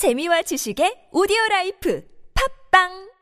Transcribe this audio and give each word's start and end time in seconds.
재미와 0.00 0.40
지식의 0.48 1.10
오디오 1.12 1.36
라이프 1.50 2.00
팝빵 2.32 3.12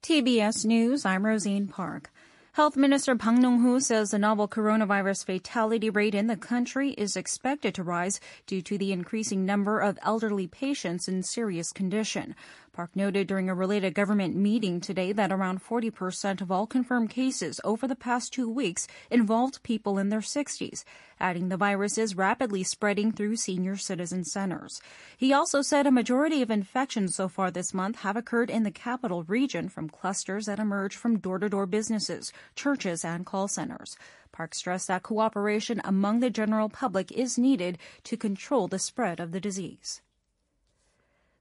TBS 0.00 0.64
News, 0.64 1.04
I'm 1.04 1.26
Rosine 1.26 1.66
Park. 1.66 2.12
Health 2.52 2.76
Minister 2.76 3.16
Bang 3.16 3.42
Neung-hoo 3.42 3.80
says 3.80 4.12
the 4.12 4.18
novel 4.20 4.46
coronavirus 4.46 5.24
fatality 5.24 5.90
rate 5.90 6.14
in 6.14 6.28
the 6.28 6.36
country 6.36 6.90
is 6.90 7.16
expected 7.16 7.74
to 7.74 7.82
rise 7.82 8.20
due 8.46 8.62
to 8.62 8.78
the 8.78 8.92
increasing 8.92 9.44
number 9.44 9.80
of 9.80 9.98
elderly 10.02 10.46
patients 10.46 11.08
in 11.08 11.24
serious 11.24 11.72
condition. 11.72 12.36
Park 12.72 12.96
noted 12.96 13.26
during 13.26 13.50
a 13.50 13.54
related 13.54 13.92
government 13.92 14.34
meeting 14.34 14.80
today 14.80 15.12
that 15.12 15.30
around 15.30 15.62
40% 15.62 16.40
of 16.40 16.50
all 16.50 16.66
confirmed 16.66 17.10
cases 17.10 17.60
over 17.64 17.86
the 17.86 17.94
past 17.94 18.32
two 18.32 18.48
weeks 18.48 18.88
involved 19.10 19.62
people 19.62 19.98
in 19.98 20.08
their 20.08 20.20
60s, 20.20 20.82
adding 21.20 21.50
the 21.50 21.58
virus 21.58 21.98
is 21.98 22.16
rapidly 22.16 22.62
spreading 22.62 23.12
through 23.12 23.36
senior 23.36 23.76
citizen 23.76 24.24
centers. 24.24 24.80
He 25.18 25.34
also 25.34 25.60
said 25.60 25.86
a 25.86 25.90
majority 25.90 26.40
of 26.40 26.50
infections 26.50 27.14
so 27.14 27.28
far 27.28 27.50
this 27.50 27.74
month 27.74 27.96
have 27.98 28.16
occurred 28.16 28.48
in 28.48 28.62
the 28.62 28.70
capital 28.70 29.22
region 29.24 29.68
from 29.68 29.90
clusters 29.90 30.46
that 30.46 30.58
emerge 30.58 30.96
from 30.96 31.18
door-to-door 31.18 31.66
businesses, 31.66 32.32
churches, 32.56 33.04
and 33.04 33.26
call 33.26 33.48
centers. 33.48 33.98
Park 34.32 34.54
stressed 34.54 34.88
that 34.88 35.02
cooperation 35.02 35.82
among 35.84 36.20
the 36.20 36.30
general 36.30 36.70
public 36.70 37.12
is 37.12 37.36
needed 37.36 37.76
to 38.04 38.16
control 38.16 38.66
the 38.66 38.78
spread 38.78 39.20
of 39.20 39.32
the 39.32 39.40
disease. 39.40 40.00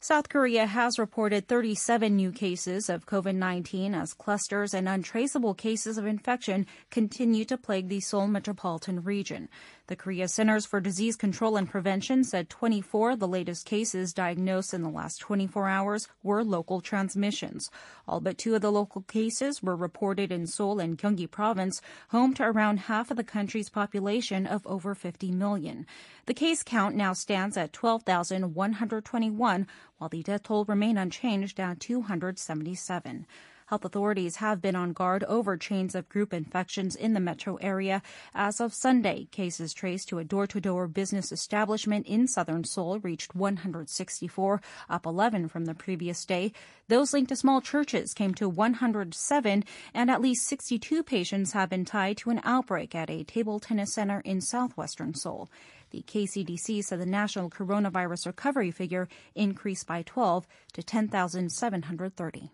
South 0.03 0.29
Korea 0.29 0.65
has 0.65 0.97
reported 0.97 1.47
37 1.47 2.15
new 2.15 2.31
cases 2.31 2.89
of 2.89 3.05
COVID-19 3.05 3.93
as 3.95 4.15
clusters 4.15 4.73
and 4.73 4.89
untraceable 4.89 5.53
cases 5.53 5.99
of 5.99 6.07
infection 6.07 6.65
continue 6.89 7.45
to 7.45 7.55
plague 7.55 7.87
the 7.87 7.99
Seoul 7.99 8.25
metropolitan 8.25 9.03
region. 9.03 9.47
The 9.85 9.95
Korea 9.95 10.27
Centers 10.27 10.65
for 10.65 10.79
Disease 10.81 11.15
Control 11.15 11.55
and 11.55 11.69
Prevention 11.69 12.23
said 12.23 12.49
24 12.49 13.11
of 13.11 13.19
the 13.19 13.27
latest 13.27 13.67
cases 13.67 14.11
diagnosed 14.11 14.73
in 14.73 14.81
the 14.81 14.89
last 14.89 15.19
24 15.19 15.67
hours 15.67 16.07
were 16.23 16.43
local 16.43 16.81
transmissions. 16.81 17.69
All 18.07 18.21
but 18.21 18.39
two 18.39 18.55
of 18.55 18.61
the 18.61 18.71
local 18.71 19.01
cases 19.01 19.61
were 19.61 19.75
reported 19.75 20.31
in 20.31 20.47
Seoul 20.47 20.79
and 20.79 20.97
Gyeonggi 20.97 21.29
province, 21.29 21.79
home 22.09 22.33
to 22.35 22.43
around 22.43 22.79
half 22.79 23.11
of 23.11 23.17
the 23.17 23.23
country's 23.23 23.69
population 23.69 24.47
of 24.47 24.65
over 24.65 24.95
50 24.95 25.31
million. 25.31 25.85
The 26.25 26.33
case 26.33 26.63
count 26.63 26.95
now 26.95 27.13
stands 27.13 27.57
at 27.57 27.73
12,121, 27.73 29.67
while 30.01 30.09
the 30.09 30.23
death 30.23 30.41
toll 30.41 30.65
remained 30.65 30.97
unchanged 30.97 31.59
at 31.59 31.79
277. 31.79 33.27
Health 33.67 33.85
authorities 33.85 34.37
have 34.37 34.59
been 34.59 34.75
on 34.75 34.93
guard 34.93 35.23
over 35.25 35.55
chains 35.57 35.93
of 35.93 36.09
group 36.09 36.33
infections 36.33 36.95
in 36.95 37.13
the 37.13 37.19
metro 37.19 37.57
area. 37.57 38.01
As 38.33 38.59
of 38.59 38.73
Sunday, 38.73 39.27
cases 39.31 39.75
traced 39.75 40.09
to 40.09 40.17
a 40.17 40.23
door-to-door 40.23 40.87
business 40.87 41.31
establishment 41.31 42.07
in 42.07 42.27
southern 42.27 42.63
Seoul 42.63 42.97
reached 42.99 43.35
164, 43.35 44.59
up 44.89 45.05
11 45.05 45.47
from 45.47 45.65
the 45.65 45.75
previous 45.75 46.25
day. 46.25 46.51
Those 46.87 47.13
linked 47.13 47.29
to 47.29 47.35
small 47.35 47.61
churches 47.61 48.15
came 48.15 48.33
to 48.33 48.49
107, 48.49 49.63
and 49.93 50.09
at 50.09 50.19
least 50.19 50.47
62 50.47 51.03
patients 51.03 51.53
have 51.53 51.69
been 51.69 51.85
tied 51.85 52.17
to 52.17 52.31
an 52.31 52.41
outbreak 52.43 52.95
at 52.95 53.11
a 53.11 53.23
table 53.23 53.59
tennis 53.59 53.93
center 53.93 54.21
in 54.21 54.41
southwestern 54.41 55.13
Seoul. 55.13 55.47
The 55.91 56.03
KCDC 56.03 56.83
said 56.83 56.99
the 56.99 57.05
national 57.05 57.49
coronavirus 57.49 58.25
recovery 58.25 58.71
figure 58.71 59.07
increased 59.35 59.85
by 59.85 60.03
12 60.03 60.47
to 60.73 60.83
10,730. 60.83 62.51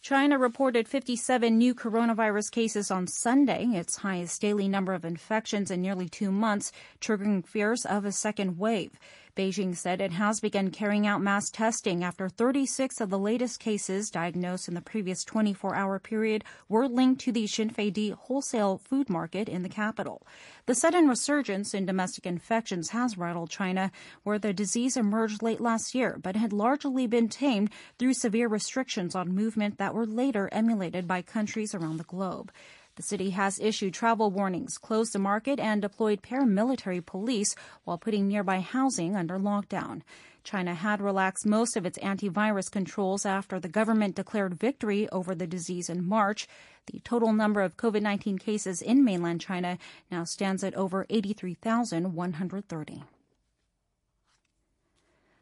China 0.00 0.38
reported 0.38 0.86
57 0.86 1.56
new 1.56 1.74
coronavirus 1.74 2.50
cases 2.50 2.90
on 2.90 3.06
Sunday, 3.06 3.64
its 3.64 3.96
highest 3.96 4.40
daily 4.40 4.68
number 4.68 4.92
of 4.92 5.04
infections 5.04 5.70
in 5.70 5.80
nearly 5.80 6.10
two 6.10 6.30
months, 6.30 6.70
triggering 7.00 7.44
fears 7.44 7.86
of 7.86 8.04
a 8.04 8.12
second 8.12 8.58
wave. 8.58 8.98
Beijing 9.36 9.76
said 9.76 10.00
it 10.00 10.12
has 10.12 10.38
begun 10.38 10.70
carrying 10.70 11.08
out 11.08 11.20
mass 11.20 11.50
testing 11.50 12.04
after 12.04 12.28
36 12.28 13.00
of 13.00 13.10
the 13.10 13.18
latest 13.18 13.58
cases 13.58 14.08
diagnosed 14.08 14.68
in 14.68 14.74
the 14.74 14.80
previous 14.80 15.24
24-hour 15.24 15.98
period 15.98 16.44
were 16.68 16.86
linked 16.86 17.20
to 17.22 17.32
the 17.32 17.44
Xinfadi 17.44 18.12
wholesale 18.12 18.78
food 18.78 19.10
market 19.10 19.48
in 19.48 19.64
the 19.64 19.68
capital. 19.68 20.24
The 20.66 20.76
sudden 20.76 21.08
resurgence 21.08 21.74
in 21.74 21.84
domestic 21.84 22.26
infections 22.26 22.90
has 22.90 23.18
rattled 23.18 23.50
China, 23.50 23.90
where 24.22 24.38
the 24.38 24.52
disease 24.52 24.96
emerged 24.96 25.42
late 25.42 25.60
last 25.60 25.96
year 25.96 26.16
but 26.22 26.36
had 26.36 26.52
largely 26.52 27.08
been 27.08 27.28
tamed 27.28 27.70
through 27.98 28.14
severe 28.14 28.46
restrictions 28.46 29.16
on 29.16 29.34
movement 29.34 29.78
that 29.78 29.94
were 29.94 30.06
later 30.06 30.48
emulated 30.52 31.08
by 31.08 31.22
countries 31.22 31.74
around 31.74 31.96
the 31.96 32.04
globe. 32.04 32.52
The 32.96 33.02
city 33.02 33.30
has 33.30 33.58
issued 33.58 33.92
travel 33.92 34.30
warnings, 34.30 34.78
closed 34.78 35.12
the 35.12 35.18
market, 35.18 35.58
and 35.58 35.82
deployed 35.82 36.22
paramilitary 36.22 37.04
police 37.04 37.56
while 37.84 37.98
putting 37.98 38.28
nearby 38.28 38.60
housing 38.60 39.16
under 39.16 39.38
lockdown. 39.38 40.02
China 40.44 40.74
had 40.74 41.00
relaxed 41.00 41.46
most 41.46 41.76
of 41.76 41.86
its 41.86 41.98
antivirus 41.98 42.70
controls 42.70 43.26
after 43.26 43.58
the 43.58 43.68
government 43.68 44.14
declared 44.14 44.54
victory 44.54 45.08
over 45.08 45.34
the 45.34 45.46
disease 45.46 45.88
in 45.88 46.06
March. 46.06 46.46
The 46.86 47.00
total 47.00 47.32
number 47.32 47.62
of 47.62 47.76
COVID 47.76 48.02
19 48.02 48.38
cases 48.38 48.80
in 48.80 49.02
mainland 49.02 49.40
China 49.40 49.78
now 50.10 50.24
stands 50.24 50.62
at 50.62 50.74
over 50.74 51.06
83,130. 51.08 53.02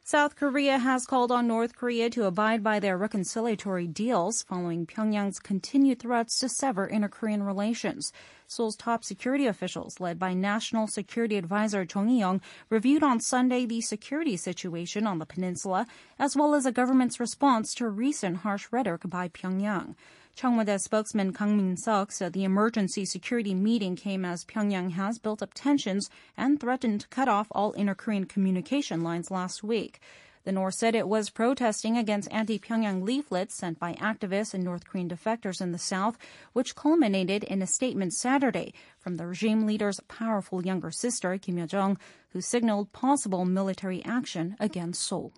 South 0.05 0.35
Korea 0.35 0.79
has 0.79 1.07
called 1.07 1.31
on 1.31 1.47
North 1.47 1.77
Korea 1.77 2.11
to 2.11 2.25
abide 2.25 2.61
by 2.61 2.81
their 2.81 2.99
reconciliatory 2.99 3.87
deals 3.87 4.43
following 4.43 4.85
Pyongyang's 4.85 5.39
continued 5.39 6.01
threats 6.01 6.41
to 6.41 6.49
sever 6.49 6.87
inter-Korean 6.87 7.45
relations. 7.45 8.13
Seoul's 8.49 8.75
top 8.75 9.05
security 9.05 9.47
officials, 9.47 10.01
led 10.01 10.19
by 10.19 10.35
National 10.35 10.89
Security 10.89 11.37
Advisor 11.37 11.85
Chung 11.85 12.09
Eui-young, 12.09 12.41
reviewed 12.69 13.05
on 13.05 13.21
Sunday 13.21 13.65
the 13.65 13.81
security 13.81 14.37
situation 14.37 15.07
on 15.07 15.21
the 15.21 15.25
peninsula, 15.25 15.87
as 16.19 16.35
well 16.35 16.57
as 16.57 16.65
the 16.65 16.73
government's 16.73 17.21
response 17.21 17.73
to 17.73 17.89
recent 17.89 18.39
harsh 18.39 18.67
rhetoric 18.73 19.03
by 19.09 19.29
Pyongyang. 19.29 19.95
Cheong 20.35 20.57
Wa 20.57 20.65
Dae 20.65 20.79
spokesman 20.79 21.35
Kang 21.35 21.59
Min-seok 21.59 22.11
said 22.11 22.33
the 22.33 22.45
emergency 22.45 23.05
security 23.05 23.55
meeting 23.55 23.97
came 23.97 24.25
as 24.25 24.47
Pyongyang 24.47 24.93
has 24.93 25.19
built 25.19 25.43
up 25.43 25.53
tensions 25.53 26.09
and 26.39 26.59
threatened 26.59 27.03
to 27.03 27.09
cut 27.09 27.29
off 27.29 27.49
all 27.51 27.73
inter-Korean 27.73 28.25
communication 28.25 29.03
lines 29.03 29.31
last 29.31 29.63
week. 29.63 30.01
The 30.45 30.53
North 30.53 30.75
said 30.75 30.95
it 30.95 31.07
was 31.07 31.29
protesting 31.29 31.99
against 31.99 32.33
anti-Pyongyang 32.33 33.03
leaflets 33.03 33.55
sent 33.55 33.79
by 33.79 33.93
activists 33.93 34.55
and 34.55 34.65
North 34.65 34.87
Korean 34.87 35.09
defectors 35.09 35.61
in 35.61 35.71
the 35.71 35.79
South, 35.79 36.17
which 36.55 36.75
culminated 36.75 37.45
in 37.45 37.61
a 37.61 37.67
statement 37.67 38.15
Saturday 38.15 38.73
from 38.99 39.19
the 39.19 39.27
regime 39.27 39.67
leader's 39.67 40.01
powerful 40.09 40.65
younger 40.65 40.91
sister, 40.91 41.37
Kim 41.37 41.59
Yo-jong, 41.59 41.99
who 42.31 42.41
signaled 42.41 42.91
possible 42.93 43.45
military 43.45 44.03
action 44.05 44.57
against 44.59 45.03
Seoul. 45.03 45.33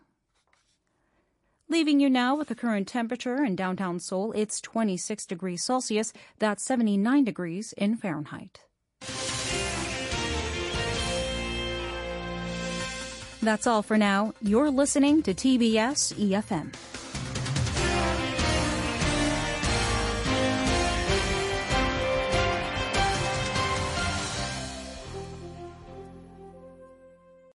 Leaving 1.74 1.98
you 1.98 2.08
now 2.08 2.36
with 2.36 2.46
the 2.46 2.54
current 2.54 2.86
temperature 2.86 3.42
in 3.42 3.56
downtown 3.56 3.98
Seoul, 3.98 4.30
it's 4.36 4.60
26 4.60 5.26
degrees 5.26 5.60
Celsius. 5.60 6.12
That's 6.38 6.62
79 6.62 7.24
degrees 7.24 7.72
in 7.76 7.96
Fahrenheit. 7.96 8.60
That's 13.42 13.66
all 13.66 13.82
for 13.82 13.98
now. 13.98 14.34
You're 14.40 14.70
listening 14.70 15.24
to 15.24 15.34
TBS 15.34 16.14
EFM. 16.14 16.93